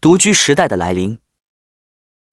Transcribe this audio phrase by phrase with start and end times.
[0.00, 1.18] 独居时代的来临。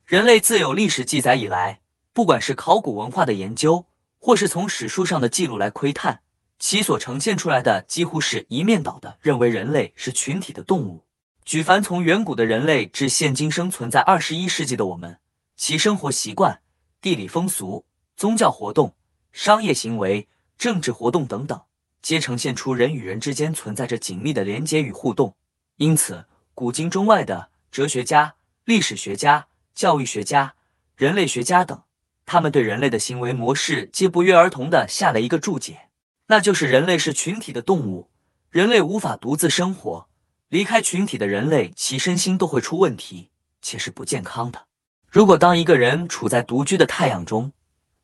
[0.06, 1.82] 人类自有历史记载以来，
[2.14, 3.86] 不管是考古文化的研究，
[4.20, 6.22] 或是从史书上的记录来窥探，
[6.60, 11.04] 其所呈现出来的几乎是一面倒的，认为人类是群体的动物。
[11.44, 15.20] 举凡从远古的人类至现今生存在二十一世纪的我们，
[15.58, 16.62] 其生活习惯、
[17.02, 17.84] 地理风俗、
[18.16, 18.96] 宗教活动、
[19.34, 21.62] 商业行为、政治活动等等，
[22.02, 25.36] 皆呈现出人与人之间存在着紧密的连结与互动。
[25.76, 28.36] 因此，古今中外的哲学家、
[28.66, 30.56] 历史学家、教育学家、
[30.96, 31.84] 人类学家等，
[32.26, 35.90] 他们对人类的行为模式皆不约而同地下了一个注解，
[36.28, 38.10] 那就是人类是群体的动物，
[38.50, 40.08] 人类无法独自生活。
[40.50, 43.30] 离开群体的人类，其身心都会出问题，
[43.62, 44.66] 且是不健康的。
[45.10, 47.52] 如果当一个人处在独居的太阳中，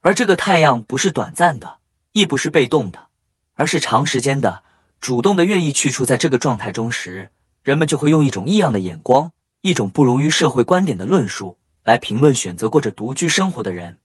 [0.01, 1.77] 而这个太阳不是短暂的，
[2.11, 3.07] 亦不是被动的，
[3.53, 4.63] 而是长时间的、
[4.99, 7.31] 主动的，愿意去处在这个状态中时，
[7.63, 9.31] 人们就会用一种异样的眼光，
[9.63, 13.97] 一种不容于社会观点的论述来评论选择过着独居生活的人，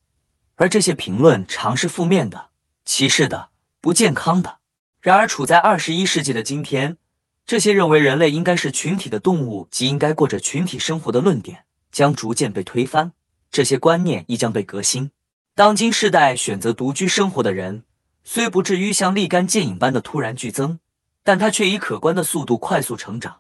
[0.55, 2.51] 而这些评论常是负面的、
[2.85, 3.49] 歧视的、
[3.81, 4.59] 不健康的。
[5.01, 6.97] 然而，处在二十一世纪的今天，
[7.45, 13.11] 这些认为人类应该是群体的动物及应该过着群体生活的论点将逐渐被推翻，
[13.51, 15.11] 这些观念亦将被革新。
[15.57, 17.83] 当今世代选择独居生活的人，
[18.23, 20.79] 虽不至于像立竿见影般的突然剧增，
[21.25, 23.39] 但它却以可观的速度快速成长，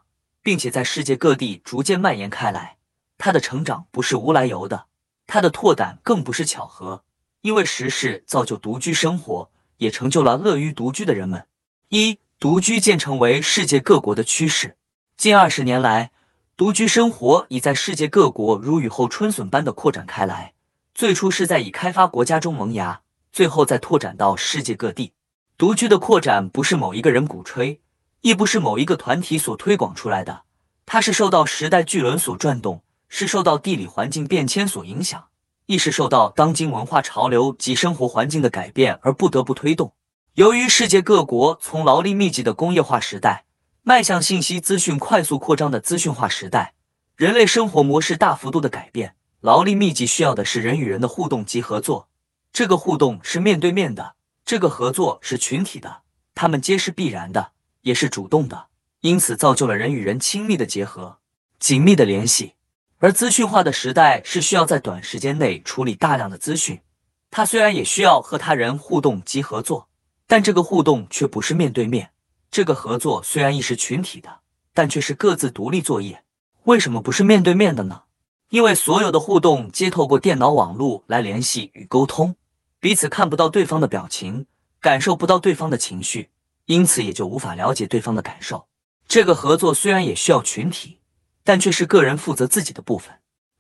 [0.48, 2.78] 并且在世界各地逐渐蔓延开来。
[3.18, 4.86] 它的成长不是无来由的，
[5.27, 7.04] 它的拓展更不是巧合，
[7.42, 11.46] 因为时势造就独居生活，也成就了乐于独居的人们。
[11.91, 14.78] 一独居渐成为世界各国的趋势。
[15.19, 16.12] 近二十年来，
[16.56, 20.54] 独居生活已在世界各国如雨后春笋般的扩展开来。
[20.94, 25.12] 最初是在已开发国家中萌芽，最后再拓展到世界各地。
[25.58, 27.82] 独居的扩展不是某一个人鼓吹，
[28.20, 30.43] 亦不是某一个团体所推广出来的，
[30.87, 35.28] 它是受到时代巨轮所转动，是受到地理环境变迁所影响，
[35.66, 39.93] 亦是受到当今文化潮流及生活环境的改变而不得不推动。
[40.34, 43.44] 由于世界各国从劳力密集的工业化时代
[43.82, 46.75] 迈向信息资讯快速扩张的资讯化时代，
[47.16, 52.09] 人类生活模式大幅度的改变，劳力密集需要的是人与人的互动及合作。
[52.53, 54.14] 这个互动是面对面的，
[54.44, 56.03] 这个合作是群体的，
[56.34, 57.53] 他们皆是必然的，
[57.88, 58.66] 也是主动的，
[59.00, 61.21] 因此造就了人与人亲密的结合、
[61.59, 62.53] 紧密的联系。
[62.99, 66.82] 而资讯化的时代是需要在短时间内处理大量的资讯，
[67.31, 69.88] 它虽然也需要和他人互动及合作。
[70.26, 72.10] 但这个互动却不是面对面，
[72.50, 74.41] 这个合作虽然亦是群体的，
[74.75, 76.22] 但却是各自独立作业。
[76.65, 78.03] 为什么不是面对面的呢？
[78.50, 82.37] 因为所有的互动皆透过电脑网络来联系与沟通，
[82.78, 84.44] 彼此看不到对方的表情，
[84.78, 86.28] 感受不到对方的情绪，
[86.69, 88.69] 因此也就无法了解对方的感受。
[89.06, 91.01] 这个合作虽然也需要群体，
[91.43, 93.11] 但却是个人负责自己的部分。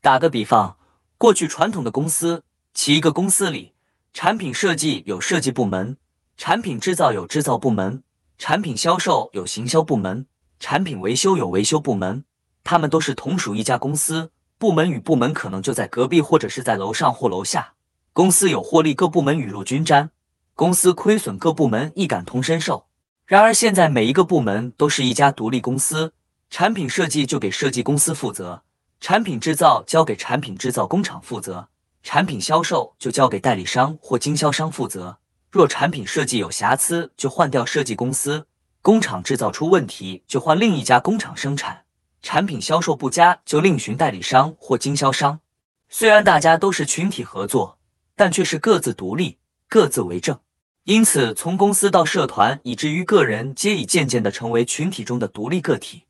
[0.02, 0.76] 打个比方，
[1.16, 3.72] 过去传统的公司，其一个公司里，
[4.12, 5.96] 产品设计有设计部门。
[6.36, 8.02] 产品制造有制造部门，
[8.36, 10.26] 产品销售有行销部门，
[10.60, 12.24] 产品维修有维修部门，
[12.62, 17.72] 他们都是同属一家公司，部门与部门可能就在隔壁或者是在楼上或楼下。
[18.12, 20.10] 公司有获利，各部门雨露均沾；
[20.54, 22.87] 公司亏损，各部门亦感同身受。
[23.28, 26.14] 然而现在每一个部门都是一家独立公司，
[26.48, 28.62] 产品设计就给设计公司负责，
[29.02, 31.68] 产品制造交给产品制造工厂负责，
[32.02, 35.18] 产品销售就交给代理商或经销商负责。
[35.50, 38.46] 若产品设计有瑕疵，就换掉设计公司；
[38.80, 41.82] 工厂制造出问题，就换另一家工厂生产；
[42.22, 45.38] 产品销售不佳，就另寻代理商或经销商。
[45.90, 47.76] 虽然大家都是群体合作，
[48.16, 49.36] 但却是各自独立、
[49.68, 50.40] 各自为政。
[50.88, 56.04] 因此，从公司到社团，以至于个人，皆已渐渐地成为群体中的独立个体，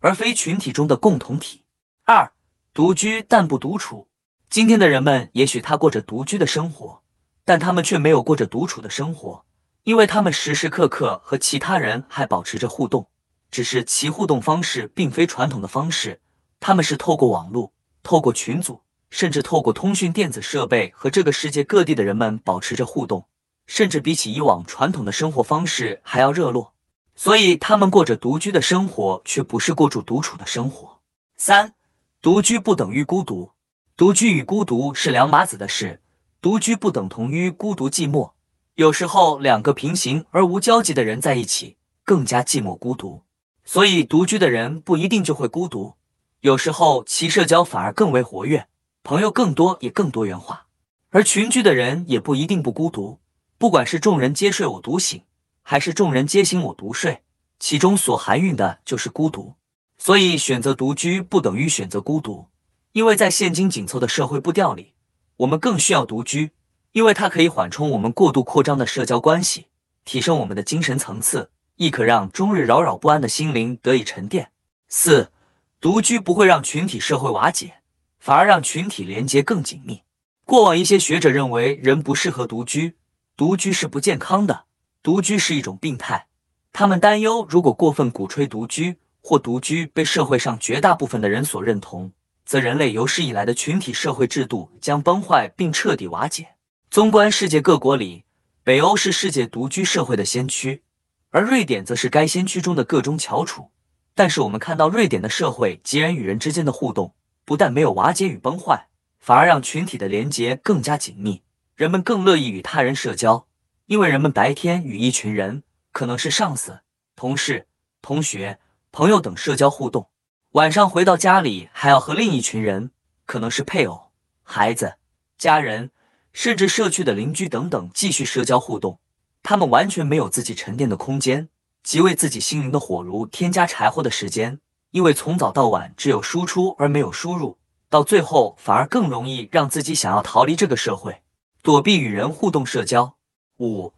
[0.00, 1.62] 而非群体中的共同体。
[2.02, 2.32] 二、
[2.72, 4.08] 独居但不独处。
[4.50, 7.00] 今天的人们，也许他过着独居的生活。
[7.44, 9.44] 但他们却没有过着独处的生活，
[9.84, 13.06] 因为他们时时刻刻和其他人还保持着互动，
[13.52, 16.20] 只是其互动方式并非传统的方式，
[16.58, 17.72] 他们是透过网络、
[18.02, 23.28] 透过群组，甚至透过通讯电子设备和这个世界各地的人们保持着互动，
[23.66, 26.74] 甚至比起以往传统的生活方式还要热络。
[27.16, 31.00] 所以他们过着独居的生活，却不是过住独处的生活。
[31.36, 31.74] 三，
[32.20, 33.52] 独居不等于孤独，
[33.96, 36.00] 独居与孤独是两码子的事。
[36.40, 38.32] 独居不等同于孤独寂寞，
[38.74, 43.22] 有时候两个平行而无交集的人在一起更加寂寞孤独。
[43.64, 45.94] 所以独居的人不一定就会孤独，
[46.40, 48.66] 有时候其社交反而更为活跃，
[49.02, 50.66] 朋友更多也更多元化。
[51.10, 53.20] 而群居的人也不一定不孤独，
[53.64, 55.22] 不管是众人皆睡我独醒，
[55.62, 57.22] 还是众人皆醒我独睡，
[57.58, 59.54] 其中所含蕴的就是孤独。
[59.96, 62.44] 所以选择独居不等于选择孤独，
[62.92, 64.92] 因为在现今紧凑的社会步调里，
[65.38, 66.50] 我们更需要独居，
[66.92, 69.68] 因为它可以缓冲我们过度扩张的社交关系，
[70.04, 74.50] 提升我们的精神层次，亦可让终日扰扰不安的心灵得以沉淀。
[74.88, 75.32] 四，
[75.80, 77.76] 独居不会让群体社会瓦解，
[78.18, 80.02] 反而让群体连结更紧密。
[80.44, 82.96] 过往一些学者认为人不适合独居，
[83.36, 84.66] 独居是不健康的，
[85.02, 86.28] 独居是一种病态。
[86.72, 92.12] 他们担忧，如果过分鼓吹独居，或独居被社会上绝大部分的人所认同，
[92.46, 96.46] 则人类有史以来的群体社会制度将崩坏并彻底瓦解。
[96.92, 98.24] 纵观世界各国里，
[98.62, 100.84] 北欧是世界独居社会的先驱，
[101.30, 103.70] 而瑞典则是该先驱中的个中翘楚。
[104.14, 107.12] 但是我们看到，瑞典的社会及人与人之间的互动，
[107.44, 108.86] 不但没有瓦解与崩坏。
[109.18, 111.42] 反而让群体的连结更加紧密，
[111.76, 113.46] 人们更乐意与他人社交，
[113.86, 116.82] 因为人们白天与一群人，可能是上司、
[117.16, 117.66] 同事、
[118.00, 118.60] 同学、
[118.92, 120.08] 朋友等社交互动，
[120.52, 122.92] 晚上回到家里还要和另一群人，
[123.26, 124.12] 可能是配偶、
[124.44, 124.94] 孩子、
[125.36, 125.90] 家人，
[126.32, 129.00] 甚至社区的邻居等等继续社交互动。
[129.42, 131.48] 他们完全没有自己沉淀的空间，
[131.82, 134.60] 即为自己心灵的火炉添加柴火的时间，
[134.92, 137.58] 因为从早到晚只有输出而没有输入。
[137.90, 141.20] 到最后，反而更容易让自己想要逃离这个社会，
[141.64, 143.16] 躲避与人互动社交。
[143.58, 143.94] 五，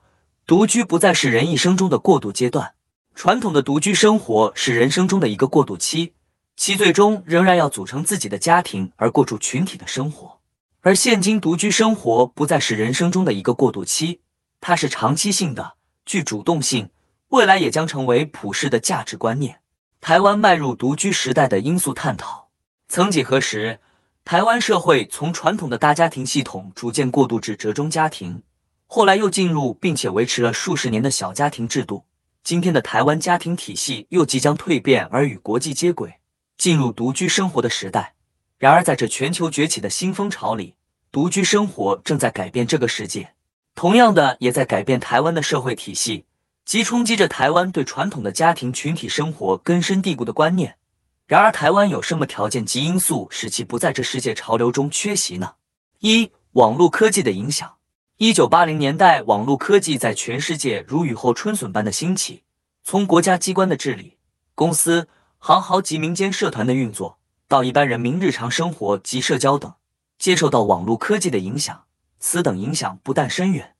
[0.47, 2.75] 独居不再是人一生中的过渡阶段。
[3.17, 6.13] 传统的独居生活是人生中的一个过渡期，
[6.55, 10.39] 其最终仍然要组成自己的家庭而过住群体的生活。
[10.83, 14.21] 而现今独居生活不再是人生中的一个过渡期，
[14.61, 15.73] 它是长期性的，
[16.05, 16.91] 具主动性，
[17.31, 19.59] 未来也将成为普世的价值观念。
[20.01, 22.47] 台湾迈入独居时代的因素探讨。
[22.87, 23.81] 曾几何时，
[24.27, 28.43] 台湾社会从传统的大家庭系统逐渐过渡至折中家庭，
[28.89, 32.05] 后来又进入并且维持了数十年的小家庭制度。
[32.43, 36.15] 今天的台湾家庭体系又即将蜕变而与国际接轨，
[36.59, 38.15] 进入独居生活的时代。
[38.59, 40.75] 然而，在这全球崛起的新风潮里，
[41.13, 43.31] 独居生活正在改变这个世界，
[43.77, 46.25] 同样的也在改变台湾的社会体系，
[46.65, 50.75] 即冲击着台湾对传统的家庭群体生活根深蒂固的观念。
[51.27, 55.55] 然而，台湾有什么条件及因素使其不在这世界潮流中缺席呢？
[55.99, 57.75] 一、网络科技的影响。
[58.19, 62.45] 一九八零年代，网络科技在全世界如雨后春笋般的兴起，
[62.85, 64.19] 从国家机关的治理、
[64.55, 65.09] 公司、
[65.39, 67.19] 行号及民间社团的运作，
[67.49, 69.75] 到一般人民日常生活及社交等，
[70.21, 71.83] 接受到网络科技的影响。
[72.21, 73.75] 此等影响不但深远，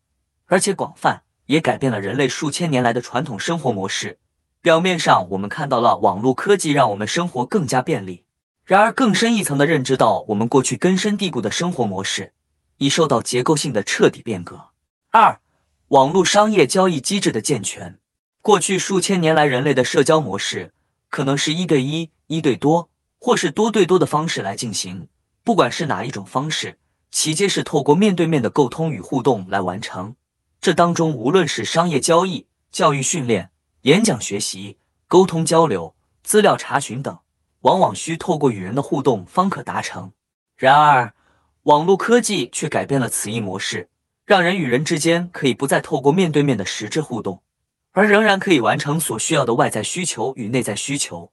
[0.47, 4.19] 而且广泛，也改变了人类数千年来的传统生活模式。
[4.63, 8.25] 表面上，我们看到了网络科技让我们生活更加便利，
[8.65, 12.33] 然而更深一层的认知到，我们过去根深蒂固的生活模式
[12.79, 14.71] 已受到结构性的彻底变革。
[15.11, 15.41] 二、
[15.89, 17.99] 网络商业交易机制的健全。
[18.43, 20.73] 过去数千年来，人类的社交模式
[21.09, 25.09] 可能是一对一、一对多，或是多对多的方式来进行。
[25.45, 26.79] 不管是哪一种方式，
[27.11, 30.17] 其皆是透过面对面的沟通与互动来完成。
[30.61, 33.51] 这当中，无论是商业交易、教育训练，
[33.87, 35.95] 演讲学习、沟通交流、
[36.25, 37.17] 资料查询等，
[37.61, 40.11] 往往需透过与人的互动方可达成。
[40.57, 41.15] 然而，
[41.63, 43.89] 网络科技却改变了此一模式，
[44.25, 47.41] 让人与人之间可以不再透过面对面的实质互动，
[47.93, 51.31] 而仍然可以完成所需要的外在需求与内在需求。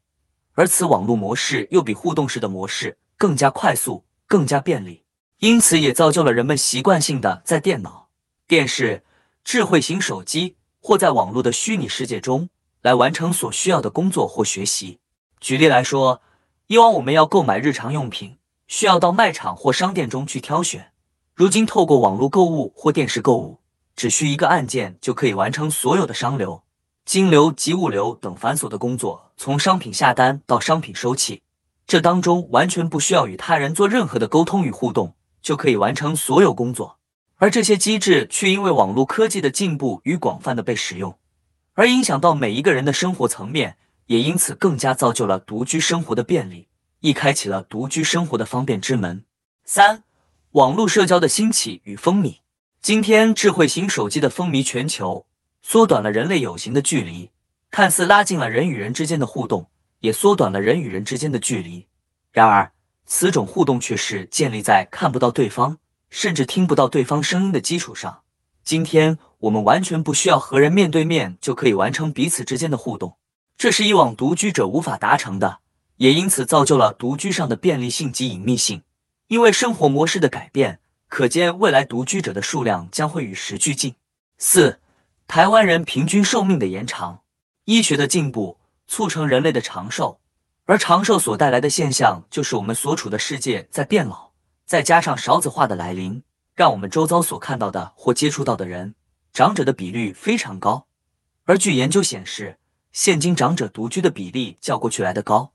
[0.54, 5.04] 而此网络模式又比互动式的模式更加快速、更加便利，
[5.40, 8.10] 因此也造就了人们习惯性的在电脑、
[8.48, 9.04] 电视、
[9.44, 10.56] 智慧型手机。
[10.86, 12.50] 或在网络的虚拟世界中
[12.82, 15.00] 来完成所需要的工作或学习。
[15.40, 16.22] 举例来说，
[16.68, 18.38] 以往我们要购买日常用品，
[18.68, 20.92] 需要到卖场或商店中去挑选。
[21.34, 23.60] 如今透过网络购物或电视购物，
[23.96, 26.62] 只需一个按键就可以完成所有的商流、
[27.06, 29.32] 金流及物流等繁琐的工作。
[29.38, 31.42] 从商品下单到商品收器，
[31.88, 36.98] 这当中完全不需要与他人做任何的沟通与互动，就可以完成所有工作。
[37.38, 41.18] 而这些机制却因为网络科技的进步与广泛的被使用，
[41.74, 46.68] 而影响到每一个人的生活层面，也因此更加造就了独居生活的便利，
[47.00, 49.26] 亦开启了独居生活的方便之门。
[49.66, 50.04] 三、
[50.52, 52.38] 网络社交的兴起与风靡。
[52.82, 55.26] 今天智慧型手机的风靡全球，
[55.62, 57.32] 缩短了人类有形的距离，
[57.72, 59.68] 看似拉近了人与人之间的互动，
[60.00, 61.88] 也缩短了人与人之间的距离。
[62.32, 62.72] 然而，
[63.06, 65.78] 此种互动却是建立在看不到对方。
[66.14, 68.22] 甚至听不到对方声音的基础上，
[68.64, 73.18] 今天我们完全不需要和人面对面就可以完成彼此之间的互动，
[73.58, 75.58] 这是以往独居者无法达成的，
[75.98, 78.84] 也因此造就了独居上的便利性及隐秘性。
[79.28, 80.80] 因为生活模式的改变，
[81.10, 83.96] 可见未来独居者的数量将会与时俱进。
[84.38, 84.80] 四、
[85.28, 87.22] 台湾人平均寿命的延长，
[87.66, 90.20] 医学的进步促成人类的长寿，
[90.66, 94.30] 而长寿所带来的现象，就是我们所处的世界在变老，
[94.74, 96.24] 再加上少子化的来临，
[96.56, 98.96] 让我们周遭所看到的或接触到的人，
[99.32, 100.88] 长者的比率非常高。
[101.46, 102.58] 而据研究显示，
[102.92, 105.52] 现今长者独居的比例较过去来得高，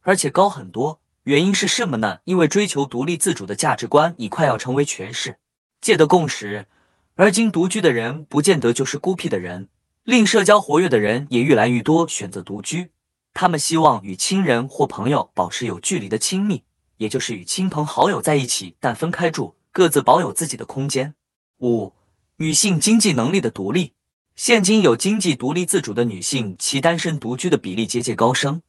[0.00, 0.98] 而且高很多。
[1.22, 2.18] 原因是什么呢？
[2.24, 5.38] 因为追求独立自主的价值观已快要成为全世
[5.80, 6.66] 界的共识，
[7.14, 9.68] 而今独居的人不见得就是孤僻的人，
[10.02, 12.90] 令社交活跃的人也越来越多选择独居。
[13.32, 16.64] 他们希望与亲人或朋友保持有距离的亲密，
[16.96, 21.14] 也就是与亲朋好友在一起，但分开住，各自保有自己的空间。
[21.60, 21.92] 五、
[22.36, 23.92] 女性经济能力的独立。
[24.34, 28.60] 现今有经济独立自主的女性，其单身独居的比例节节高升。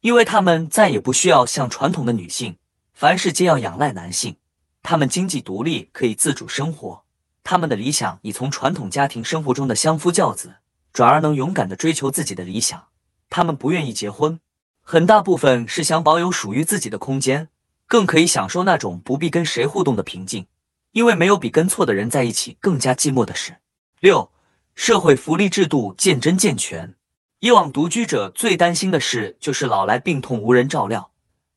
[0.00, 2.58] 因为她们再也不需要像传统的女性，
[2.92, 4.36] 凡事皆要仰赖男性。
[4.82, 7.04] 她们经济独立，可以自主生活。
[7.42, 10.56] 她们的理想已从传统家庭生活中的相夫教子，
[10.92, 12.84] 转而能勇敢地追求自己的理想。
[13.30, 14.38] 她们不愿意结婚，
[14.82, 17.48] 很大部分是想保有属于自己的空间，
[17.94, 20.48] 更可以享受那种不必跟谁互动的平静。
[20.90, 23.58] 因为没有比跟错的人在一起更加寂寞的事。
[24.00, 24.32] 六，
[24.74, 26.96] 社会福利制度渐真健全。
[27.38, 31.12] 以往独居者最担心的事就是老来病痛无人照料，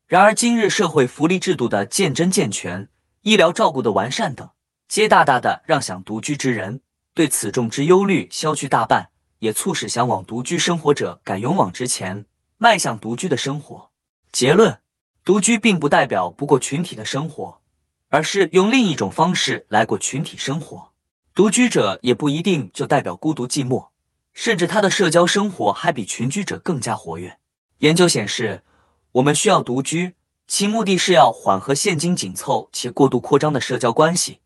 [0.06, 2.88] 然而今日社会福利制度的渐真健全，
[3.24, 4.48] 医疗照顾的完善等，
[4.88, 6.82] 皆大大的让想独居之人
[7.16, 12.28] 对此重之忧虑消去大半，也促使向往独居生活者敢勇往直前，
[12.60, 13.90] 迈向独居的生活。
[14.32, 14.78] 结论：
[15.28, 17.60] 独居并不代表不过群体的生活，
[18.08, 20.94] 而是用另一种方式来过群体生活。
[21.36, 23.88] 独居者也不一定就代表孤独寂寞。
[24.32, 27.40] 甚至他的社交生活还比群居者更加活跃。
[27.80, 28.64] 研究显示，
[29.12, 30.14] 我们需要独居，
[30.48, 34.40] 其目的是要缓和现今紧凑且过度扩张的社交关系。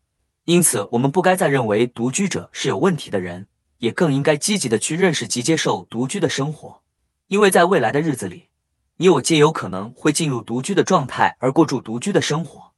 [0.46, 3.46] 因此，我们不该再认为独居者是有问题的人，
[3.78, 6.82] 也更应该积极地去认识及接受独居的生活。
[7.28, 8.48] 因为在未来的日子里，
[8.98, 12.71] 你我皆有可能会进入独居的状态而过住独居的生活。